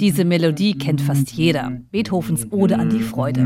Diese 0.00 0.24
Melodie 0.24 0.78
kennt 0.78 1.02
fast 1.02 1.30
jeder. 1.32 1.72
Beethovens 1.90 2.50
Ode 2.50 2.78
an 2.78 2.88
die 2.88 3.00
Freude. 3.02 3.42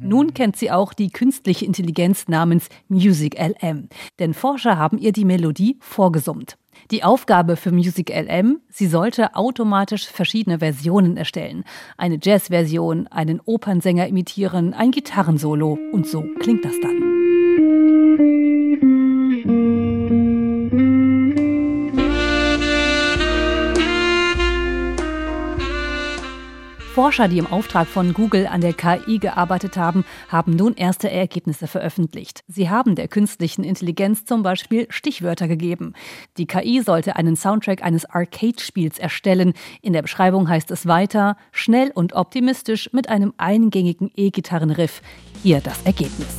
Nun 0.00 0.32
kennt 0.32 0.56
sie 0.56 0.70
auch 0.70 0.94
die 0.94 1.10
künstliche 1.10 1.66
Intelligenz 1.66 2.28
namens 2.28 2.70
Music 2.88 3.38
LM. 3.38 3.90
Denn 4.18 4.32
Forscher 4.32 4.78
haben 4.78 4.96
ihr 4.96 5.12
die 5.12 5.26
Melodie 5.26 5.76
vorgesummt. 5.80 6.56
Die 6.90 7.04
Aufgabe 7.04 7.56
für 7.56 7.72
Music 7.72 8.08
LM, 8.08 8.60
sie 8.70 8.86
sollte 8.86 9.36
automatisch 9.36 10.06
verschiedene 10.06 10.60
Versionen 10.60 11.18
erstellen. 11.18 11.64
Eine 11.98 12.18
Jazzversion, 12.22 13.06
einen 13.08 13.40
Opernsänger 13.44 14.08
imitieren, 14.08 14.72
ein 14.72 14.92
Gitarrensolo 14.92 15.78
und 15.92 16.06
so 16.06 16.24
klingt 16.40 16.64
das 16.64 16.80
dann. 16.80 17.13
Forscher, 26.94 27.26
die 27.26 27.38
im 27.38 27.48
Auftrag 27.48 27.88
von 27.88 28.14
Google 28.14 28.46
an 28.46 28.60
der 28.60 28.72
KI 28.72 29.18
gearbeitet 29.18 29.76
haben, 29.76 30.04
haben 30.28 30.54
nun 30.54 30.74
erste 30.74 31.10
Ergebnisse 31.10 31.66
veröffentlicht. 31.66 32.44
Sie 32.46 32.70
haben 32.70 32.94
der 32.94 33.08
künstlichen 33.08 33.64
Intelligenz 33.64 34.24
zum 34.26 34.44
Beispiel 34.44 34.86
Stichwörter 34.90 35.48
gegeben. 35.48 35.94
Die 36.36 36.46
KI 36.46 36.82
sollte 36.82 37.16
einen 37.16 37.34
Soundtrack 37.34 37.82
eines 37.82 38.04
Arcade-Spiels 38.04 39.00
erstellen. 39.00 39.54
In 39.82 39.92
der 39.92 40.02
Beschreibung 40.02 40.48
heißt 40.48 40.70
es 40.70 40.86
weiter, 40.86 41.36
schnell 41.50 41.90
und 41.92 42.12
optimistisch 42.12 42.88
mit 42.92 43.08
einem 43.08 43.34
eingängigen 43.38 44.12
E-Gitarrenriff. 44.14 45.02
Hier 45.42 45.60
das 45.60 45.82
Ergebnis. 45.82 46.36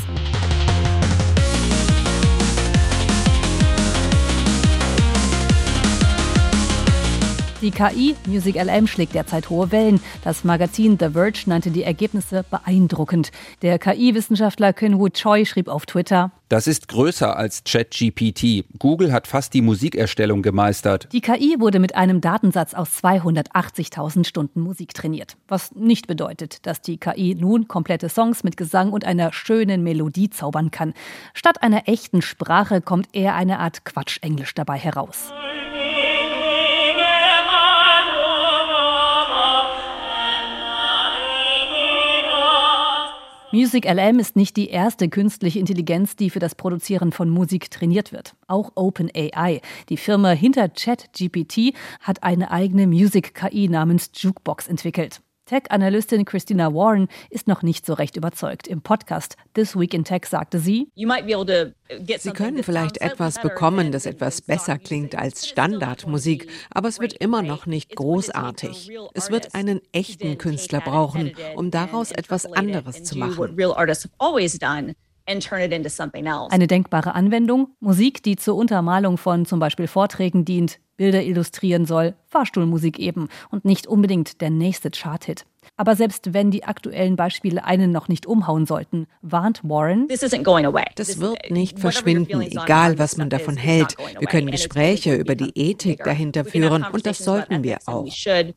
Die 7.66 7.72
KI 7.72 8.16
Music 8.28 8.64
LM 8.64 8.86
schlägt 8.86 9.16
derzeit 9.16 9.50
hohe 9.50 9.72
Wellen. 9.72 10.00
Das 10.24 10.44
Magazin 10.44 10.98
The 11.00 11.10
Verge 11.10 11.46
nannte 11.48 11.72
die 11.72 11.82
Ergebnisse 11.82 12.46
beeindruckend. 12.52 13.32
Der 13.64 13.80
KI-Wissenschaftler 13.80 14.72
Kenwoo 14.72 15.10
Choi 15.10 15.46
schrieb 15.46 15.68
auf 15.68 15.88
Twitter, 15.88 16.30
das 16.48 16.68
ist 16.68 16.88
größer 16.90 17.36
als 17.36 17.64
ChatGPT. 17.64 18.66
Google 18.78 19.12
hat 19.12 19.26
fast 19.26 19.56
die 19.56 19.64
Musikerstellung 19.64 20.44
gemeistert. 20.44 21.08
Die 21.12 21.22
KI 21.22 21.56
wurde 21.58 21.80
mit 21.80 21.96
einem 21.96 22.22
Datensatz 22.22 22.76
aus 22.76 23.04
280.000 23.04 24.28
Stunden 24.28 24.62
Musik 24.62 24.94
trainiert. 24.94 25.38
Was 25.48 25.74
nicht 25.74 26.06
bedeutet, 26.06 26.68
dass 26.68 26.82
die 26.82 26.98
KI 26.98 27.34
nun 27.34 27.68
komplette 27.68 28.10
Songs 28.10 28.44
mit 28.44 28.58
Gesang 28.58 28.92
und 28.92 29.06
einer 29.06 29.34
schönen 29.34 29.82
Melodie 29.82 30.30
zaubern 30.30 30.70
kann. 30.70 30.94
Statt 31.34 31.64
einer 31.64 31.88
echten 31.88 32.22
Sprache 32.22 32.80
kommt 32.80 33.08
eher 33.14 33.34
eine 33.34 33.58
Art 33.58 33.84
Quatschenglisch 33.84 34.54
dabei 34.54 34.78
heraus. 34.78 35.32
Music 43.56 43.86
LM 43.86 44.20
ist 44.20 44.36
nicht 44.36 44.58
die 44.58 44.68
erste 44.68 45.08
künstliche 45.08 45.60
Intelligenz, 45.60 46.18
die 46.18 46.30
für 46.30 46.40
das 46.40 46.56
Produzieren 46.56 47.14
von 47.14 47.30
Musik 47.30 47.72
trainiert 47.72 48.12
wird. 48.12 48.36
Auch 48.48 48.74
OpenAI, 48.76 49.62
die 49.88 49.96
Firma 49.96 50.32
hinter 50.32 50.68
ChatGPT, 50.68 51.74
hat 52.02 52.22
eine 52.22 52.52
eigene 52.52 52.86
Music-KI 52.86 53.70
namens 53.70 54.12
Jukebox 54.14 54.68
entwickelt. 54.68 55.22
Tech-Analystin 55.46 56.26
Christina 56.26 56.74
Warren 56.74 57.08
ist 57.30 57.48
noch 57.48 57.62
nicht 57.62 57.86
so 57.86 57.94
recht 57.94 58.18
überzeugt. 58.18 58.68
Im 58.68 58.82
Podcast 58.82 59.38
This 59.54 59.78
Week 59.80 59.94
in 59.94 60.04
Tech 60.04 60.26
sagte 60.26 60.58
sie, 60.58 60.90
Sie 62.18 62.32
können 62.32 62.64
vielleicht 62.64 62.98
etwas 63.02 63.40
bekommen, 63.40 63.92
das 63.92 64.08
etwas 64.08 64.42
besser 64.42 64.80
klingt 64.80 65.16
als 65.16 65.48
Standardmusik, 65.48 66.50
aber 66.72 66.88
es 66.88 67.00
wird 67.00 67.14
immer 67.14 67.44
noch 67.44 67.68
nicht 67.68 67.96
großartig. 67.96 68.92
Es 69.14 69.30
wird 69.30 69.54
einen 69.54 69.82
echten 69.92 70.40
Künstler 70.40 70.82
brauchen, 70.82 71.34
um 71.56 71.70
daraus 71.70 72.12
etwas 72.12 72.52
anderes 72.52 73.04
zu 73.04 73.16
machen. 73.18 73.56
Eine 76.52 76.68
denkbare 76.68 77.16
Anwendung, 77.16 77.76
Musik, 77.80 78.24
die 78.24 78.36
zur 78.36 78.56
Untermalung 78.56 79.18
von 79.18 79.46
zum 79.46 79.60
Beispiel 79.60 79.88
Vorträgen 79.88 80.46
dient, 80.46 80.80
Bilder 80.98 81.24
illustrieren 81.24 81.86
soll, 81.86 82.16
Fahrstuhlmusik 82.28 83.00
eben 83.00 83.28
und 83.52 83.66
nicht 83.66 83.88
unbedingt 83.88 84.42
der 84.42 84.50
nächste 84.50 84.92
Charthit. 84.92 85.46
Aber 85.78 85.96
selbst 85.96 86.34
wenn 86.34 86.52
die 86.52 86.64
aktuellen 86.64 87.16
Beispiele 87.16 87.64
einen 87.66 87.92
noch 87.92 88.08
nicht 88.08 88.26
umhauen 88.26 88.66
sollten, 88.66 89.08
warnt 89.22 89.62
Warren, 89.64 90.08
das 90.08 90.22
wird 91.20 91.52
nicht 91.52 91.80
verschwinden, 91.80 92.42
egal 92.42 93.00
was 93.00 93.18
man 93.18 93.30
davon 93.30 93.58
hält. 93.58 93.96
Wir 94.20 94.28
können 94.28 94.52
Gespräche 94.52 95.16
über 95.16 95.36
die 95.36 95.52
Ethik 95.56 96.04
dahinter 96.04 96.46
führen 96.46 96.86
und 96.92 97.06
das 97.06 97.20
sollten 97.20 97.64
wir 97.64 97.80
auch. 97.86 98.08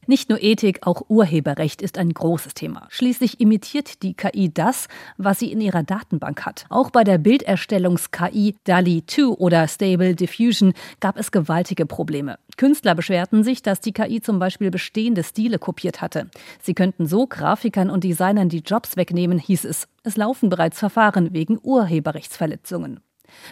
Nicht 0.06 0.28
nur 0.28 0.42
Ethik, 0.42 0.86
auch 0.86 1.02
Urheberrecht 1.08 1.82
ist 1.82 1.98
ein 1.98 2.10
großes 2.10 2.54
Thema. 2.54 2.86
Schließlich 2.90 3.40
imitiert 3.40 4.02
die 4.02 4.14
KI 4.14 4.52
das, 4.52 4.88
was 5.16 5.38
sie 5.38 5.50
in 5.50 5.60
ihrer 5.60 5.82
Datenbank 5.82 6.44
hat. 6.44 6.66
Auch 6.68 6.90
bei 6.90 7.04
der 7.04 7.18
Bilderstellungs-KI 7.18 8.54
DALI 8.64 9.04
2 9.06 9.22
oder 9.38 9.66
Stable 9.66 10.14
Diffusion 10.14 10.72
gab 11.00 11.16
es 11.16 11.32
gewaltige 11.32 11.86
Probleme. 11.86 12.27
Künstler 12.56 12.94
beschwerten 12.94 13.44
sich, 13.44 13.62
dass 13.62 13.80
die 13.80 13.92
KI 13.92 14.20
zum 14.20 14.38
Beispiel 14.38 14.70
bestehende 14.70 15.22
Stile 15.24 15.58
kopiert 15.58 16.00
hatte. 16.00 16.28
Sie 16.60 16.74
könnten 16.74 17.06
so 17.06 17.26
Grafikern 17.26 17.90
und 17.90 18.04
Designern 18.04 18.48
die 18.48 18.60
Jobs 18.60 18.96
wegnehmen, 18.96 19.38
hieß 19.38 19.64
es. 19.64 19.88
Es 20.02 20.16
laufen 20.16 20.48
bereits 20.48 20.78
Verfahren 20.78 21.32
wegen 21.32 21.58
Urheberrechtsverletzungen. 21.62 23.00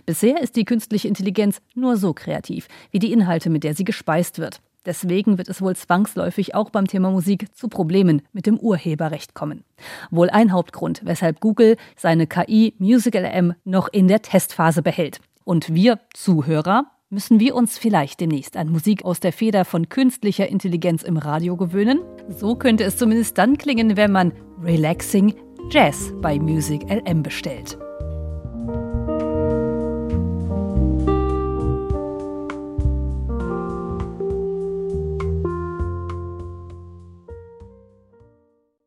Bisher 0.04 0.40
ist 0.40 0.56
die 0.56 0.64
künstliche 0.64 1.08
Intelligenz 1.08 1.60
nur 1.74 1.96
so 1.96 2.12
kreativ 2.12 2.68
wie 2.90 2.98
die 2.98 3.12
Inhalte, 3.12 3.50
mit 3.50 3.64
der 3.64 3.74
sie 3.74 3.84
gespeist 3.84 4.38
wird. 4.38 4.60
Deswegen 4.86 5.36
wird 5.36 5.48
es 5.48 5.60
wohl 5.60 5.74
zwangsläufig 5.74 6.54
auch 6.54 6.70
beim 6.70 6.86
Thema 6.86 7.10
Musik 7.10 7.54
zu 7.54 7.68
Problemen 7.68 8.22
mit 8.32 8.46
dem 8.46 8.56
Urheberrecht 8.56 9.34
kommen. 9.34 9.64
Wohl 10.10 10.30
ein 10.30 10.52
Hauptgrund, 10.52 11.02
weshalb 11.04 11.40
Google 11.40 11.76
seine 11.96 12.28
KI 12.28 12.74
Musical 12.78 13.24
M 13.24 13.54
noch 13.64 13.88
in 13.88 14.06
der 14.06 14.22
Testphase 14.22 14.82
behält. 14.82 15.20
Und 15.44 15.74
wir 15.74 15.98
Zuhörer 16.14 16.86
Müssen 17.08 17.38
wir 17.38 17.54
uns 17.54 17.78
vielleicht 17.78 18.20
demnächst 18.20 18.56
an 18.56 18.68
Musik 18.68 19.04
aus 19.04 19.20
der 19.20 19.32
Feder 19.32 19.64
von 19.64 19.88
künstlicher 19.88 20.48
Intelligenz 20.48 21.04
im 21.04 21.16
Radio 21.16 21.56
gewöhnen? 21.56 22.00
So 22.28 22.56
könnte 22.56 22.82
es 22.82 22.96
zumindest 22.96 23.38
dann 23.38 23.56
klingen, 23.58 23.96
wenn 23.96 24.10
man 24.10 24.32
Relaxing 24.60 25.32
Jazz 25.70 26.12
bei 26.20 26.40
Music 26.40 26.82
LM 26.90 27.22
bestellt. 27.22 27.78